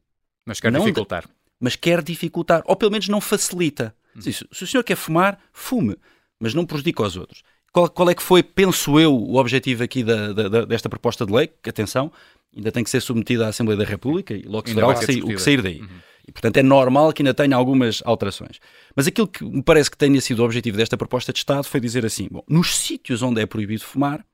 [0.46, 1.28] Mas quer não dificultar.
[1.58, 3.94] mas quer dificultar, ou pelo menos não facilita.
[4.16, 4.20] Hum.
[4.20, 5.96] Se, se, o senhor quer fumar, fume,
[6.38, 7.42] mas não prejudica os outros.
[7.72, 11.32] Qual, qual é que foi, penso eu, o objetivo aqui da, da, desta proposta de
[11.32, 11.48] lei?
[11.48, 12.12] Que, atenção,
[12.56, 15.04] ainda tem que ser submetida à Assembleia da República e logo se verá o que,
[15.04, 15.80] sair, o que sair daí.
[15.80, 15.88] Uhum.
[16.26, 18.58] E, portanto, é normal que ainda tenha algumas alterações.
[18.96, 21.80] Mas aquilo que me parece que tenha sido o objetivo desta proposta de Estado foi
[21.80, 24.24] dizer assim: bom, nos sítios onde é proibido fumar,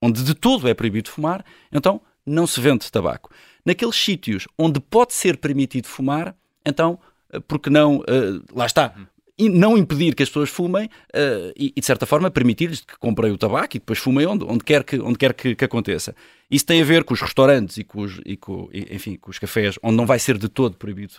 [0.00, 3.30] onde de todo é proibido fumar, então não se vende tabaco.
[3.64, 6.98] Naqueles sítios onde pode ser permitido fumar, então,
[7.32, 8.94] eh, porque não, uh, lá está,
[9.38, 13.32] não impedir que as pessoas fumem uh, e, e, de certa forma, permitir-lhes que comprem
[13.32, 16.14] o tabaco e depois fumem onde, onde quer, que, onde quer que, que aconteça.
[16.50, 19.38] Isso tem a ver com os restaurantes e com os, e com, enfim, com os
[19.38, 21.14] cafés, onde não vai ser de todo proibido,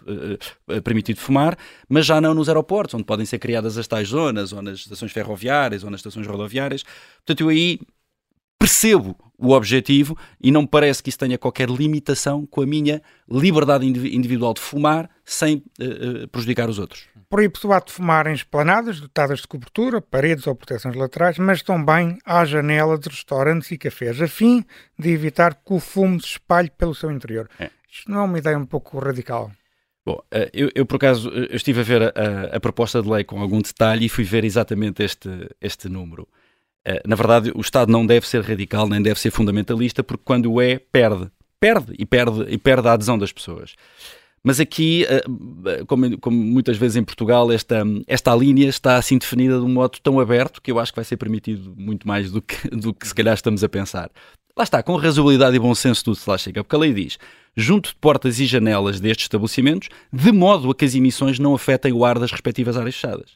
[0.67, 1.58] uh, permitido fumar,
[1.89, 5.12] mas já não nos aeroportos, onde podem ser criadas as tais zonas, ou nas estações
[5.12, 6.84] ferroviárias, ou nas estações rodoviárias.
[7.26, 7.80] Portanto, eu aí
[8.60, 13.02] percebo o objetivo e não me parece que isso tenha qualquer limitação com a minha
[13.30, 17.08] liberdade individual de fumar sem uh, prejudicar os outros.
[17.34, 21.63] Proíbe-se o ato de fumar em esplanadas dotadas de cobertura, paredes ou proteções laterais, mas
[21.63, 24.63] também à janela de restaurantes e cafés, a fim
[25.00, 27.50] de evitar que o fumo se espalhe pelo seu interior.
[27.58, 27.72] É.
[27.91, 29.52] Isto não é uma ideia um pouco radical?
[30.06, 33.24] Bom, eh, eu, eu, por acaso eu estive a ver a, a, proposta de lei
[33.24, 35.28] com algum detalhe e fui ver exatamente este,
[35.60, 36.28] este número.
[36.86, 40.52] Eh, na verdade, o Estado não deve ser radical nem deve ser fundamentalista, porque quando
[40.52, 41.32] o é, perde.
[41.60, 43.74] Perde e perde, e perde a adesão das pessoas.
[44.43, 45.23] Mas aqui, eh,
[45.88, 49.99] como, como, muitas vezes em Portugal, esta, esta linha está assim definida de um modo
[50.03, 53.08] tão aberto que eu acho que vai ser permitido muito mais do que, do que
[53.08, 54.12] se calhar estamos a pensar.
[54.56, 57.17] Lá está, com razoabilidade e bom senso tudo se lá chega, porque a lei diz,
[57.56, 61.93] junto de portas e janelas destes estabelecimentos, de modo a que as emissões não afetem
[61.93, 63.32] o ar das respectivas áreas fechadas.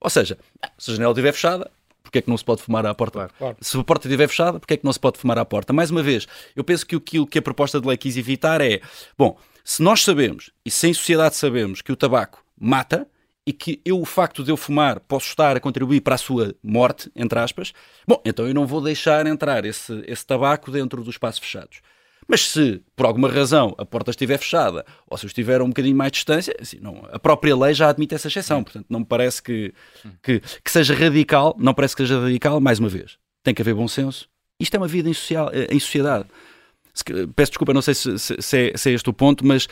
[0.00, 0.38] Ou seja,
[0.78, 1.70] se a janela estiver fechada,
[2.02, 3.12] porque é que não se pode fumar à porta?
[3.12, 3.56] Claro, claro.
[3.60, 5.72] Se a porta estiver fechada, porque é que não se pode fumar à porta?
[5.72, 8.80] Mais uma vez, eu penso que aquilo que a proposta de lei quis evitar é,
[9.18, 13.06] bom, se nós sabemos, e se em sociedade sabemos, que o tabaco mata,
[13.46, 16.54] e que eu, o facto de eu fumar, posso estar a contribuir para a sua
[16.62, 17.72] morte, entre aspas,
[18.06, 21.80] bom, então eu não vou deixar entrar esse, esse tabaco dentro dos espaços fechados.
[22.28, 25.68] Mas se, por alguma razão, a porta estiver fechada ou se eu estiver a um
[25.68, 28.62] bocadinho mais de distância, assim, não, a própria lei já admite essa exceção.
[28.62, 29.74] Portanto, não me parece que,
[30.22, 33.18] que, que, seja radical, não parece que seja radical, mais uma vez.
[33.42, 34.28] Tem que haver bom senso.
[34.58, 36.26] Isto é uma vida em, social, em sociedade.
[37.34, 39.68] Peço desculpa, não sei se, se, é, se é este o ponto, mas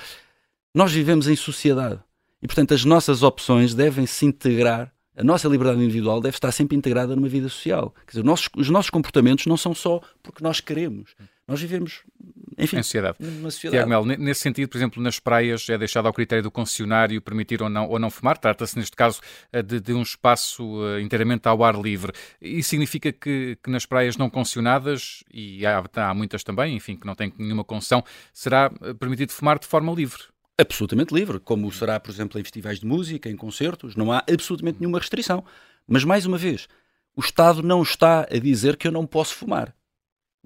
[0.74, 2.00] nós vivemos em sociedade.
[2.42, 6.76] E, portanto, as nossas opções devem se integrar a nossa liberdade individual deve estar sempre
[6.76, 7.94] integrada numa vida social.
[8.06, 11.14] Quer dizer, os nossos, os nossos comportamentos não são só porque nós queremos.
[11.46, 12.02] Nós vivemos,
[12.64, 13.16] enfim, em sociedade.
[13.20, 13.84] numa sociedade.
[13.84, 17.62] Tiago Mel, nesse sentido, por exemplo, nas praias é deixado ao critério do concessionário permitir
[17.62, 18.38] ou não, ou não fumar.
[18.38, 19.20] Trata-se, neste caso,
[19.52, 22.12] eh, de, de, um espaço eh, inteiramente ao ar livre.
[22.40, 27.06] Isso significa que, que nas praias não concessionadas, e há, há muitas também, enfim, que
[27.06, 30.22] não têm nenhuma concessão, será eh, permitido fumar de forma livre
[30.60, 34.78] absolutamente livre, como será, por exemplo, em festivais de música, em concertos, não há absolutamente
[34.78, 35.42] nenhuma restrição.
[35.88, 36.68] Mas, mais uma vez,
[37.16, 39.74] o Estado não está a dizer que eu não posso fumar.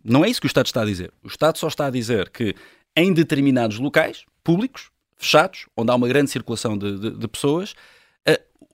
[0.03, 1.13] Não é isso que o Estado está a dizer.
[1.23, 2.55] O Estado só está a dizer que
[2.97, 7.75] em determinados locais públicos, fechados, onde há uma grande circulação de, de, de pessoas,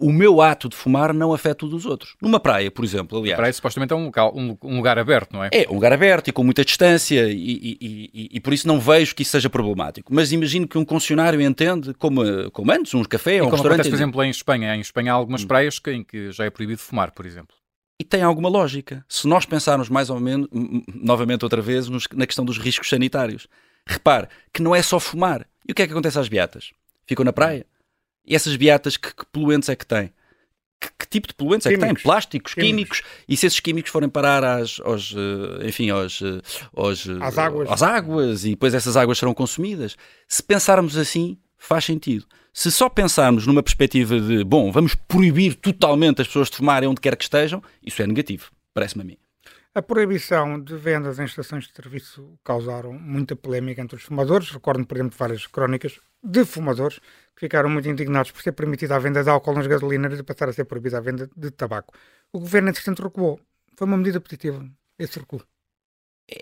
[0.01, 2.17] o meu ato de fumar não afeta o dos outros.
[2.21, 3.35] Numa praia, por exemplo, aliás.
[3.35, 5.51] A praia supostamente é um, local, um, um, lugar aberto, não é?
[5.53, 8.81] É, um lugar aberto e com muita distância e, e, e, e, por isso não
[8.81, 10.13] vejo que isso seja problemático.
[10.13, 13.81] Mas imagino que um concessionário entende, como, como antes, um café ou um restaurante...
[13.81, 14.75] Acontece, por exemplo, em Espanha.
[14.75, 15.47] Em Espanha há algumas hum.
[15.47, 17.55] praias em que já é proibido fumar, por exemplo.
[18.01, 19.05] E tem alguma lógica.
[19.07, 20.49] Se nós pensarmos mais ou menos,
[20.89, 23.47] novamente outra vez, na questão dos riscos sanitários.
[23.87, 25.47] Repare que não é só fumar.
[25.69, 26.73] E o que é que acontece às beatas?
[27.07, 27.67] Ficam na praia?
[28.25, 30.11] E essas beatas, que, que poluentes é que têm?
[30.81, 31.85] Que, que, tipo de poluentes químicos.
[31.85, 32.03] é que têm?
[32.03, 33.01] Plásticos, químicos.
[33.01, 33.25] químicos.
[33.29, 36.41] E se esses químicos forem parar às, aos, eh, enfim, aos, eh,
[36.75, 37.71] aos, eh, às, águas.
[37.71, 39.95] às águas e depois essas águas serão consumidas.
[40.27, 42.27] Se pensarmos assim, faz sentido.
[42.53, 47.01] Se só pensarmos numa perspectiva de, bom, vamos proibir totalmente as pessoas de fumarem onde
[47.01, 49.19] quer que estejam, isso é negativo, parece-me a mim.
[49.73, 54.51] A proibição de vendas em estações de serviço causaram muita polémica entre os fumadores.
[54.51, 56.99] Recordo, por exemplo, várias crónicas de fumadores
[57.37, 60.49] que ficaram muito indignados por ser permitida a venda de álcool nas gasolinas e passar
[60.49, 61.95] a ser proibida a venda de tabaco.
[62.33, 63.39] O governo, entretanto, recuou.
[63.77, 64.69] Foi uma medida positiva,
[64.99, 65.41] esse recuo.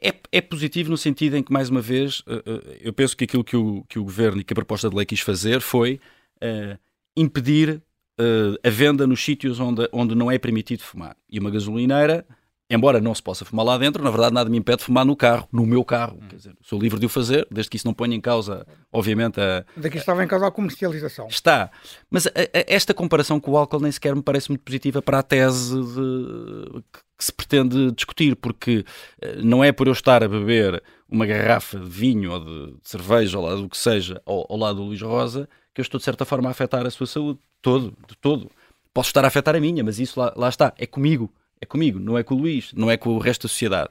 [0.02, 3.24] É, é, positivo no sentido em que, mais uma vez, eh, eh, eu penso que
[3.24, 5.98] aquilo que o, que o governo e que a proposta de lei quis fazer foi
[6.42, 6.78] uh,
[7.16, 7.82] impedir
[8.20, 11.16] uh, a venda nos sítios onde, onde não é permitido fumar.
[11.30, 12.26] E uma gasolineira
[12.70, 15.16] embora não se possa fumar lá dentro, na verdade nada me impede de fumar no
[15.16, 16.18] carro, no meu carro.
[16.20, 16.28] Hum.
[16.28, 19.40] Quer dizer, sou livre de o fazer, desde que isso não ponha em causa, obviamente,
[19.40, 19.64] a.
[19.76, 21.26] Daqui estava em causa a comercialização.
[21.28, 21.70] Está.
[22.10, 25.20] Mas a, a, esta comparação com o álcool nem sequer me parece muito positiva para
[25.20, 26.82] a tese de,
[27.16, 28.84] que se pretende discutir, porque
[29.20, 32.88] eh, não é por eu estar a beber uma garrafa de vinho ou de, de
[32.88, 35.98] cerveja, ou lá do que seja, ao, ao lado do Luís Rosa, que eu estou
[35.98, 37.38] de certa forma a afetar a sua saúde.
[37.60, 38.50] Todo, de todo.
[38.94, 41.98] Posso estar a afetar a minha, mas isso lá, lá está, é comigo é comigo,
[41.98, 43.90] não é com o Luís, não é com o resto da sociedade.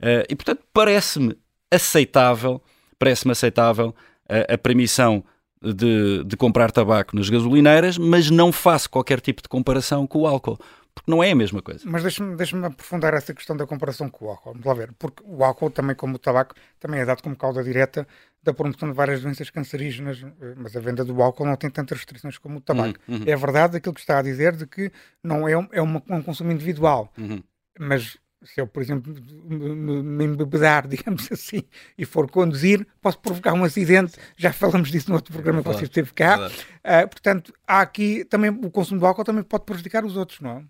[0.00, 1.36] Uh, e portanto, parece-me
[1.70, 2.62] aceitável,
[2.98, 3.94] parece-me aceitável
[4.28, 5.24] a, a permissão
[5.62, 10.26] de, de, comprar tabaco nas gasolineiras, mas não faço qualquer tipo de comparação com o
[10.26, 10.58] álcool.
[10.94, 11.82] Porque não é a mesma coisa.
[11.84, 14.52] Mas deixa-me deixa aprofundar essa questão da comparação com o álcool.
[14.52, 14.92] Vamos lá ver.
[14.98, 18.06] Porque o álcool, também como o tabaco, também é dado como causa direta
[18.42, 21.98] da promoção de várias doenças cancerígenas, eh, mas a venda do álcool não tem tantas
[21.98, 22.98] restrições como o tabaco.
[23.06, 23.24] Uhum, uhum.
[23.26, 24.90] É verdade aquilo que está a dizer de que
[25.22, 27.42] não é, é uma, um consumo individual, uhum.
[27.78, 31.62] mas se eu, por exemplo, me embebedar, digamos assim,
[31.98, 34.14] e for conduzir, posso provocar um acidente.
[34.36, 36.48] Já falamos disso no outro programa que você esteve cá.
[36.48, 40.50] Uh, portanto, há aqui também o consumo do álcool também pode prejudicar os outros, não
[40.50, 40.64] é?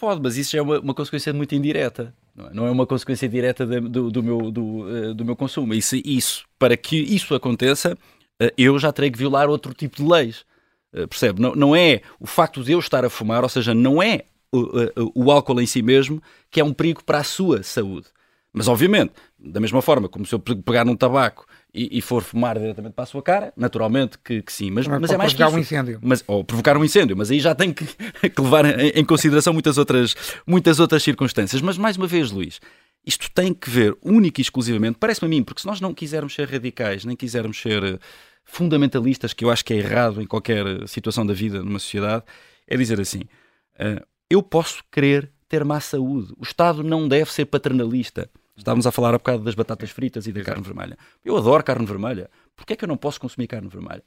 [0.00, 2.14] Pode, mas isso já é uma, uma consequência muito indireta.
[2.34, 5.36] Não é, não é uma consequência direta de, do, do, meu, do, uh, do meu
[5.36, 5.74] consumo.
[5.74, 10.02] Isso, isso, para que isso aconteça, uh, eu já terei que violar outro tipo de
[10.02, 10.46] leis.
[10.90, 11.42] Uh, percebe?
[11.42, 15.26] Não, não é o facto de eu estar a fumar, ou seja, não é o,
[15.26, 18.06] o álcool em si mesmo que é um perigo para a sua saúde.
[18.52, 22.58] Mas, obviamente, da mesma forma como se eu pegar num tabaco e, e, for fumar
[22.58, 24.70] diretamente para a sua cara, naturalmente que, que sim.
[24.70, 25.54] Mas, mas, mas é mais que isso.
[25.54, 26.00] um incêndio.
[26.02, 27.84] Mas, ou provocar um incêndio, mas aí já tem que,
[28.28, 31.62] que levar em, em, consideração muitas outras, muitas outras circunstâncias.
[31.62, 32.60] Mas, mais uma vez, Luís,
[33.06, 36.34] isto tem que ver única e exclusivamente, parece-me a mim, porque se nós não quisermos
[36.34, 37.98] ser radicais, nem quisermos ser eh,
[38.44, 42.24] fundamentalistas, que eu acho que é errado em qualquer eh, situação da vida numa sociedade,
[42.66, 46.32] é dizer assim: uh, eu posso querer ter má saúde.
[46.38, 48.30] O Estado não deve ser paternalista.
[48.56, 50.54] Estávamos a falar há bocado das batatas fritas e da Exato.
[50.54, 50.98] carne vermelha.
[51.24, 52.30] Eu adoro carne vermelha.
[52.54, 54.02] Porquê é que eu não posso consumir carne vermelha?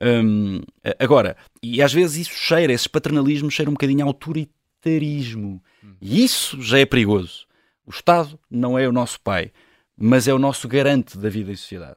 [0.00, 0.60] Hum,
[0.98, 5.62] agora, e às vezes isso cheira, esses paternalismos cheira um bocadinho a autoritarismo.
[6.00, 7.46] E isso já é perigoso.
[7.86, 9.52] O Estado não é o nosso pai,
[9.96, 11.96] mas é o nosso garante da vida em sociedade.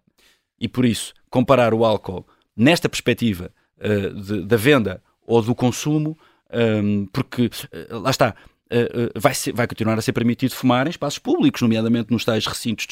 [0.59, 6.17] E por isso, comparar o álcool nesta perspectiva uh, de, da venda ou do consumo,
[6.53, 8.35] um, porque uh, lá está,
[8.71, 12.45] uh, vai, ser, vai continuar a ser permitido fumar em espaços públicos, nomeadamente nos tais
[12.45, 12.85] recintos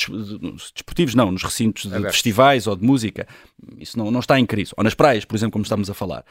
[0.74, 3.28] desportivos, não, nos recintos de é festivais ou de música.
[3.78, 4.72] Isso não, não está em crise.
[4.78, 6.26] Ou nas praias, por exemplo, como estamos a falar.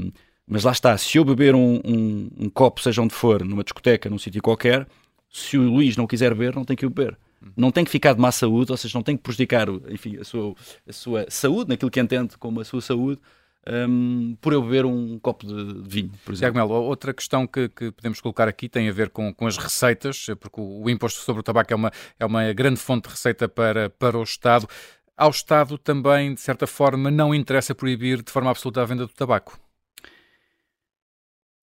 [0.00, 0.10] Um,
[0.46, 4.10] mas lá está, se eu beber um, um, um, copo, seja onde for, numa discoteca,
[4.10, 4.86] num sítio qualquer,
[5.30, 7.16] se o Luís não quiser beber, não tem que o beber.
[7.56, 10.24] Não tem que ficar de má saúde, ou seja, não tem que prejudicar enfim, a,
[10.24, 10.54] sua,
[10.86, 13.20] a sua saúde, naquilo que entende como a sua saúde,
[13.68, 16.56] um, por eu beber um copo de vinho, por exemplo.
[16.56, 20.26] Melo, outra questão que, que, podemos colocar aqui tem a ver com, com as receitas,
[20.38, 23.48] porque o, o, imposto sobre o tabaco é uma, é uma grande fonte de receita
[23.48, 24.68] para, para o Estado.
[25.16, 29.12] Ao Estado também, de certa forma, não interessa proibir de forma absoluta a venda do
[29.12, 29.58] tabaco.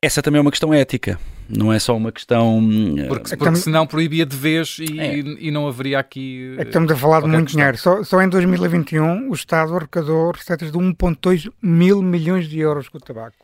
[0.04, 2.60] Essa também é uma questão ética, não é só uma questão.
[2.98, 5.20] Eh, porque, porque senão proibia de vez e, é.
[5.20, 6.56] e não haveria aqui.
[6.58, 7.60] É que estamos a falar de muito questão.
[7.60, 7.78] dinheiro.
[7.78, 12.98] Só, só em 2021 o Estado arrecadou receitas de 1,2 mil milhões de euros com
[12.98, 13.36] o tabaco.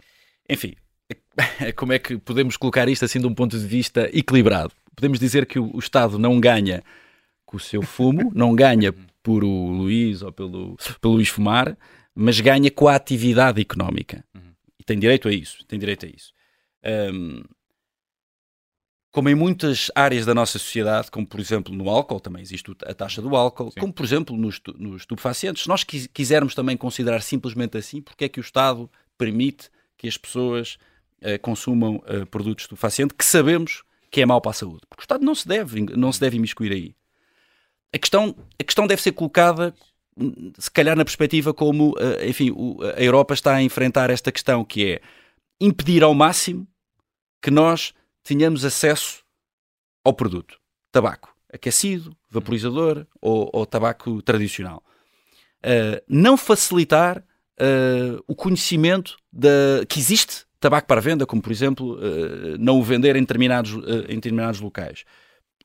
[0.50, 0.74] Enfim,
[1.76, 4.72] como é que podemos colocar isto assim de um ponto de vista equilibrado?
[4.96, 6.84] Podemos dizer que o, o Estado não ganha
[7.46, 11.78] com o seu fumo, não ganha por o Luís ou pelo, pelo Luís fumar,
[12.16, 14.24] mas ganha com a atividade económica.
[14.34, 14.42] Uhum.
[14.80, 15.64] E tem direito a isso.
[15.68, 16.36] Tem direito a isso.
[16.88, 17.44] Um,
[19.12, 22.94] como em muitas áreas da nossa sociedade, como por exemplo no álcool, também existe a
[22.94, 23.80] taxa do álcool, Sim.
[23.80, 28.30] como por exemplo nos, nos estupefacientes, se nós quisermos também considerar simplesmente assim, porque é
[28.30, 30.78] que o Estado permite que as pessoas
[31.24, 34.82] uh, consumam uh, produtos estupefacientes que sabemos que é mau para a saúde?
[34.88, 36.96] Porque o Estado não se deve, não se deve imiscuir aí.
[37.92, 39.74] A questão, a questão deve ser colocada
[40.58, 42.54] se calhar na perspectiva como, eh, enfim,
[42.96, 45.02] a Europa está a enfrentar esta questão, que é
[45.60, 46.68] impedir ao máximo
[47.42, 49.24] que nós tenhamos acesso
[50.04, 50.60] ao produto.
[50.92, 54.84] Tabaco aquecido, vaporizador ou, ou tabaco tradicional.
[55.60, 61.96] Uh, não facilitar uh, o conhecimento de, que existe tabaco para venda, como por exemplo
[61.96, 63.74] uh, não o vender em determinados,
[64.08, 65.04] em determinados locais.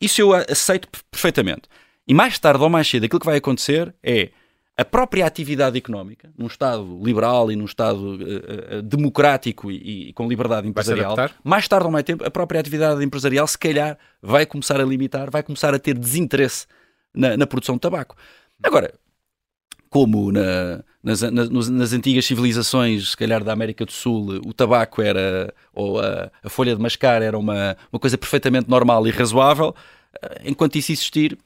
[0.01, 1.69] Isso eu aceito perfeitamente.
[2.07, 4.31] E mais tarde ou mais cedo aquilo que vai acontecer é
[4.83, 10.13] a própria atividade económica, num Estado liberal e num Estado uh, uh, democrático e, e,
[10.13, 14.45] com liberdade empresarial, mais tarde ou mais tempo, a própria atividade empresarial, se calhar, vai
[14.45, 16.67] começar a limitar, vai começar a ter desinteresse
[17.15, 18.17] na, na produção de tabaco.
[18.61, 18.93] Agora,
[19.89, 25.01] como na, nas, nas, nas, antigas civilizações, se calhar da América do Sul, o tabaco
[25.01, 29.75] era, ou a, a folha de mascar era uma, uma coisa perfeitamente normal e razoável,
[30.45, 31.39] enquanto isso existir,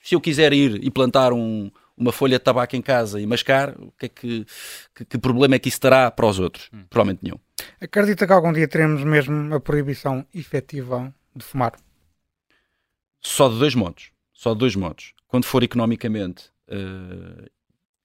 [0.00, 3.70] se eu quiser ir e plantar um uma folha de tabaco em casa e mascar,
[3.78, 4.46] o que é que,
[4.94, 6.68] que, que problema é que isso terá para os outros?
[6.72, 6.84] Hum.
[6.90, 7.38] Provavelmente nenhum.
[7.80, 11.74] Acredita que algum dia teremos mesmo a proibição efetiva de fumar?
[13.20, 14.10] Só de dois modos.
[14.32, 15.14] Só de dois modos.
[15.28, 17.48] Quando for economicamente uh,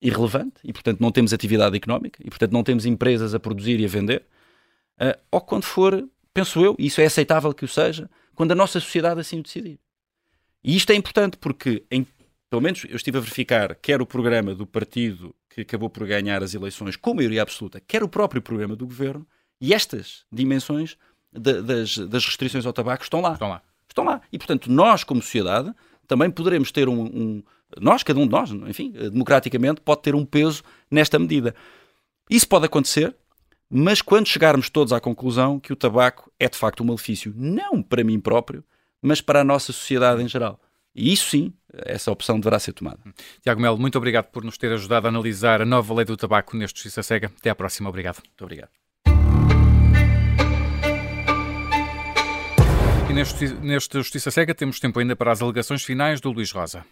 [0.02, 3.86] irrelevante e, portanto, não temos atividade económica e, portanto, não temos empresas a produzir e
[3.86, 4.24] a vender,
[5.02, 8.56] uh, ou quando for, penso eu, e isso é aceitável que o seja, quando a
[8.56, 9.80] nossa sociedade assim o decidir.
[10.64, 12.06] E isto é importante porque em
[12.50, 16.42] pelo menos eu estive a verificar, quer o programa do partido que acabou por ganhar
[16.42, 19.26] as eleições com maioria absoluta, quer o próprio programa do governo,
[19.62, 20.98] e estas dimensões
[21.32, 23.34] de, das, das, restrições ao tabaco estão lá.
[23.34, 23.62] Estão lá.
[23.88, 24.22] Estão lá.
[24.32, 25.74] E, portanto, nós, como sociedade,
[26.08, 27.44] também poderemos ter um, um.
[27.80, 31.54] nós, cada um de nós, enfim, democraticamente, pode ter um peso nesta medida.
[32.30, 33.16] Isso pode acontecer,
[33.70, 37.82] mas quando chegarmos todos à conclusão que o tabaco é de facto um malefício, não
[37.82, 38.64] para mim próprio,
[39.02, 40.60] mas para a nossa sociedade em geral.
[40.96, 41.54] E isso sim,
[41.86, 43.00] essa opção deverá ser tomada.
[43.42, 46.58] Tiago Melo, muito obrigado por nos ter ajudado a analisar a nova lei do tabaco
[46.58, 47.32] neste Justiça Cega.
[47.38, 47.90] Até à próxima.
[47.90, 48.18] Obrigado.
[48.26, 48.70] Muito obrigado.
[53.10, 56.86] E neste, neste Justiça Cega temos tempo ainda para as alegações finais do Luís Rosa.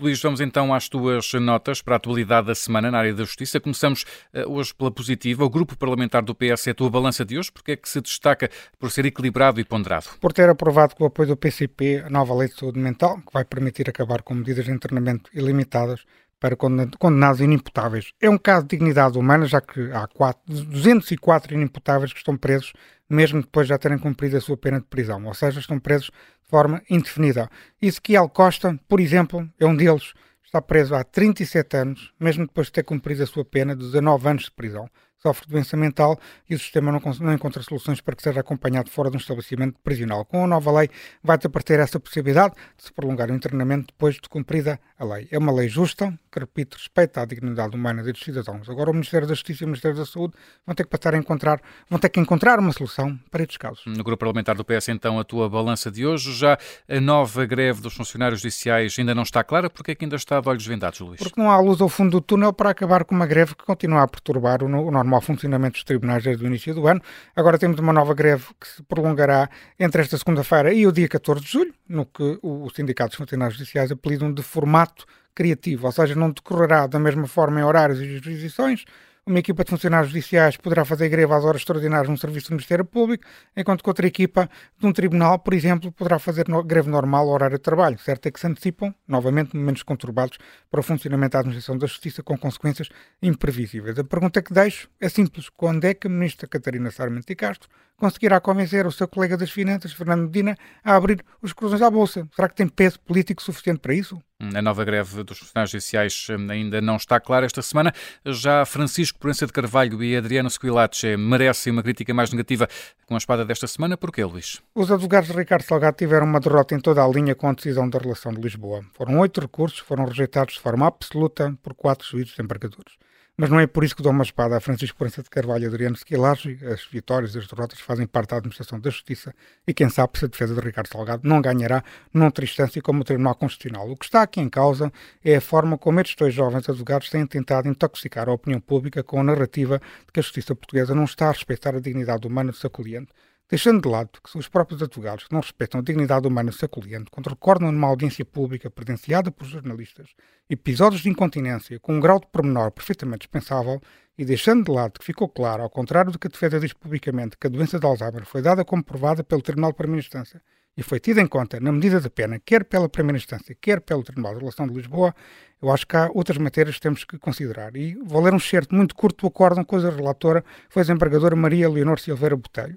[0.00, 3.60] Luís, vamos então às tuas notas para a atualidade da semana na área da justiça.
[3.60, 4.04] Começamos
[4.34, 5.44] uh, hoje pela positiva.
[5.44, 8.00] O grupo parlamentar do PS é a tua balança de hoje, porque é que se
[8.00, 10.06] destaca por ser equilibrado e ponderado?
[10.20, 13.32] Por ter aprovado com o apoio do PCP a nova lei de saúde mental, que
[13.32, 16.04] vai permitir acabar com medidas de internamento ilimitadas
[16.40, 18.12] para condenados inimputáveis.
[18.20, 22.72] É um caso de dignidade humana, já que há 4, 204 inimputáveis que estão presos,
[23.08, 26.06] mesmo depois de já terem cumprido a sua pena de prisão, ou seja, estão presos
[26.06, 27.48] de forma indefinida.
[27.80, 30.12] Ezequiel Costa, por exemplo, é um deles,
[30.44, 34.28] está preso há 37 anos, mesmo depois de ter cumprido a sua pena de 19
[34.28, 34.88] anos de prisão
[35.26, 39.08] sofre doença mental e o sistema não, não, encontra soluções para que seja acompanhado fora
[39.10, 40.22] de um estabelecimento prisional.
[40.26, 40.90] Com a nova lei,
[41.22, 45.26] vai ter ter essa possibilidade de se prolongar o internamento depois de cumprida a lei.
[45.30, 48.68] É uma lei justa, que, repito, respeita a dignidade humana dos cidadãos.
[48.68, 50.34] Agora, o Ministério da Justiça e o Ministério da Saúde
[50.66, 51.58] vão ter que passar a encontrar,
[51.88, 53.82] vão ter que encontrar uma solução para estes casos.
[53.86, 57.80] No grupo parlamentar do PS, então, a tua balança de hoje, já a nova greve
[57.80, 61.00] dos funcionários judiciais ainda não está clara, porque é que ainda está de olhos vendados,
[61.00, 61.18] Luís?
[61.18, 64.02] Porque não há luz ao fundo do túnel para acabar com uma greve que continua
[64.02, 67.00] a perturbar o normal ao funcionamento dos tribunais desde o início do ano.
[67.34, 69.48] Agora temos uma nova greve que se prolongará
[69.78, 73.90] entre esta segunda-feira e o dia 14 de julho, no que os sindicatos funcionários judiciais
[73.90, 78.84] apelidam de formato criativo, ou seja, não decorrerá da mesma forma em horários e jurisdições,
[79.26, 82.84] uma equipa de funcionários judiciais poderá fazer greve às horas extraordinárias num serviço do Ministério
[82.84, 83.24] Público,
[83.56, 87.34] enquanto que outra equipa de um tribunal, por exemplo, poderá fazer no greve normal ao
[87.34, 87.98] horário de trabalho.
[87.98, 90.36] Certo é que se antecipam, novamente, momentos conturbados
[90.70, 92.88] para o funcionamento da administração da justiça com consequências
[93.22, 93.98] imprevisíveis.
[93.98, 95.48] A pergunta que deixo é simples.
[95.48, 99.50] Quando é que a ministra Catarina Sarmento e Castro conseguirá convencer o seu colega das
[99.50, 102.28] Finanças, Fernando Medina, a abrir os cruzões à Bolsa?
[102.34, 104.20] Será que tem peso político suficiente para isso?
[104.40, 107.92] A nova greve dos funcionários judiciais hum, ainda não está clara esta semana.
[108.26, 112.68] Já Francisco Proença de Carvalho e Adriano Squilates eh, merecem uma crítica mais negativa
[113.06, 113.96] com a espada desta semana.
[113.96, 114.60] Porquê, Luís?
[114.74, 117.88] Os advogados de Ricardo Salgado tiveram uma derrota em toda a linha com a decisão
[117.88, 118.84] da relação de Lisboa.
[118.92, 122.94] Foram oito recursos, foram rejeitados de forma absoluta por quatro juízes embargadores.
[123.36, 125.66] Mas não é por isso que dou uma espada a Francisco Proença de Carvalho e
[125.66, 126.62] Adriano Esquilares.
[126.62, 129.34] As vitórias e as derrotas fazem parte da administração da justiça
[129.66, 131.82] e quem sabe se a defesa de Ricardo Salgado não ganhará
[132.12, 133.90] noutra instância como o Tribunal Constitucional.
[133.90, 134.92] O que está aqui em causa
[135.24, 139.18] é a forma como estes dois jovens advogados têm tentado intoxicar a opinião pública com
[139.18, 142.56] a narrativa de que a justiça portuguesa não está a respeitar a dignidade humana do
[142.56, 143.08] seu cliente
[143.48, 147.10] deixando de lado que são os próprios advogados que não respeitam a dignidade humana saculiente,
[147.10, 150.10] quando recordam numa audiência pública presenciada por jornalistas
[150.48, 153.80] episódios de incontinência com um grau de pormenor perfeitamente dispensável
[154.16, 157.36] e deixando de lado que ficou claro, ao contrário do que a defesa diz publicamente,
[157.36, 160.40] que a doença de Alzheimer foi dada como provada pelo Tribunal de Primeira Instância
[160.76, 164.02] e foi tida em conta na medida da pena, quer pela Primeira Instância, quer pelo
[164.02, 165.14] Tribunal de Relação de Lisboa,
[165.62, 167.76] eu acho que há outras matérias que temos que considerar.
[167.76, 171.36] E vou ler um certo muito curto do acórdão com a relatora foi a desembargadora
[171.36, 172.76] Maria Leonor Silveira Botelho.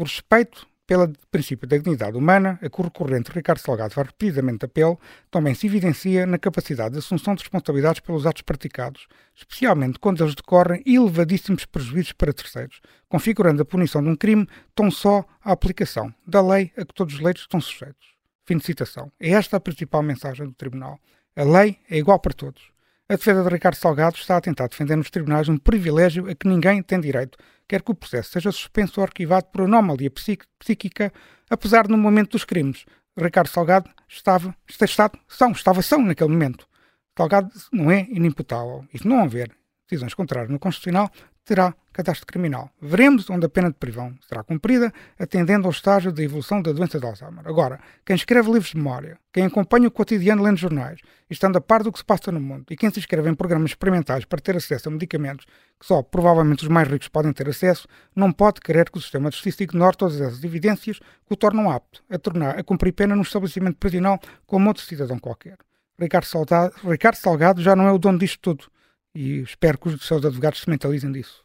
[0.00, 4.64] O respeito pelo princípio da dignidade humana, a que o recorrente Ricardo Salgado faz repetidamente
[4.64, 4.98] apelo,
[5.30, 10.34] também se evidencia na capacidade de assunção de responsabilidades pelos atos praticados, especialmente quando eles
[10.34, 12.80] decorrem elevadíssimos prejuízos para terceiros,
[13.10, 17.16] configurando a punição de um crime tão só a aplicação da lei a que todos
[17.16, 18.14] os leitos estão sujeitos.
[18.46, 19.12] Fim de citação.
[19.20, 20.98] É esta a principal mensagem do Tribunal.
[21.36, 22.62] A lei é igual para todos.
[23.10, 26.46] A defesa de Ricardo Salgado está a tentar defender nos tribunais um privilégio a que
[26.46, 27.36] ninguém tem direito,
[27.66, 31.12] quer que o processo seja suspenso ou arquivado por anomalia psíquica,
[31.50, 32.84] apesar de no momento dos crimes.
[33.18, 36.68] Ricardo Salgado estava, estava, são, estava são naquele momento.
[37.18, 38.84] Salgado não é inimputável.
[38.96, 39.50] Se não houver
[39.88, 41.10] decisões contrárias no Constitucional,
[41.50, 42.70] terá catástrofe criminal.
[42.80, 47.00] Veremos onde a pena de prisão será cumprida, atendendo ao estágio de evolução da doença
[47.00, 47.44] de Alzheimer.
[47.44, 51.82] Agora, quem escreve livros de memória, quem acompanha o cotidiano lendo jornais, estando a par
[51.82, 54.56] do que se passa no mundo, e quem se inscreve em programas experimentais para ter
[54.56, 55.44] acesso a medicamentos
[55.80, 59.28] que só provavelmente os mais ricos podem ter acesso, não pode querer que o sistema
[59.28, 63.16] de justiça ignore todas essas evidências que o tornam apto a tornar a cumprir pena
[63.16, 65.58] num estabelecimento prisional como outro cidadão qualquer.
[65.98, 68.66] Ricardo Salgado, Ricardo Salgado já não é o dono disto tudo
[69.14, 71.44] e espero que os seus advogados se mentalizem disso.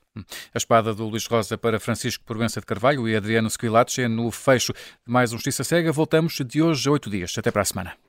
[0.53, 4.31] A espada do Luís Rosa para Francisco Provença de Carvalho e Adriano Squilates é no
[4.31, 5.91] fecho de mais um Justiça Cega.
[5.91, 7.33] Voltamos de hoje a oito dias.
[7.37, 8.04] Até para a semana.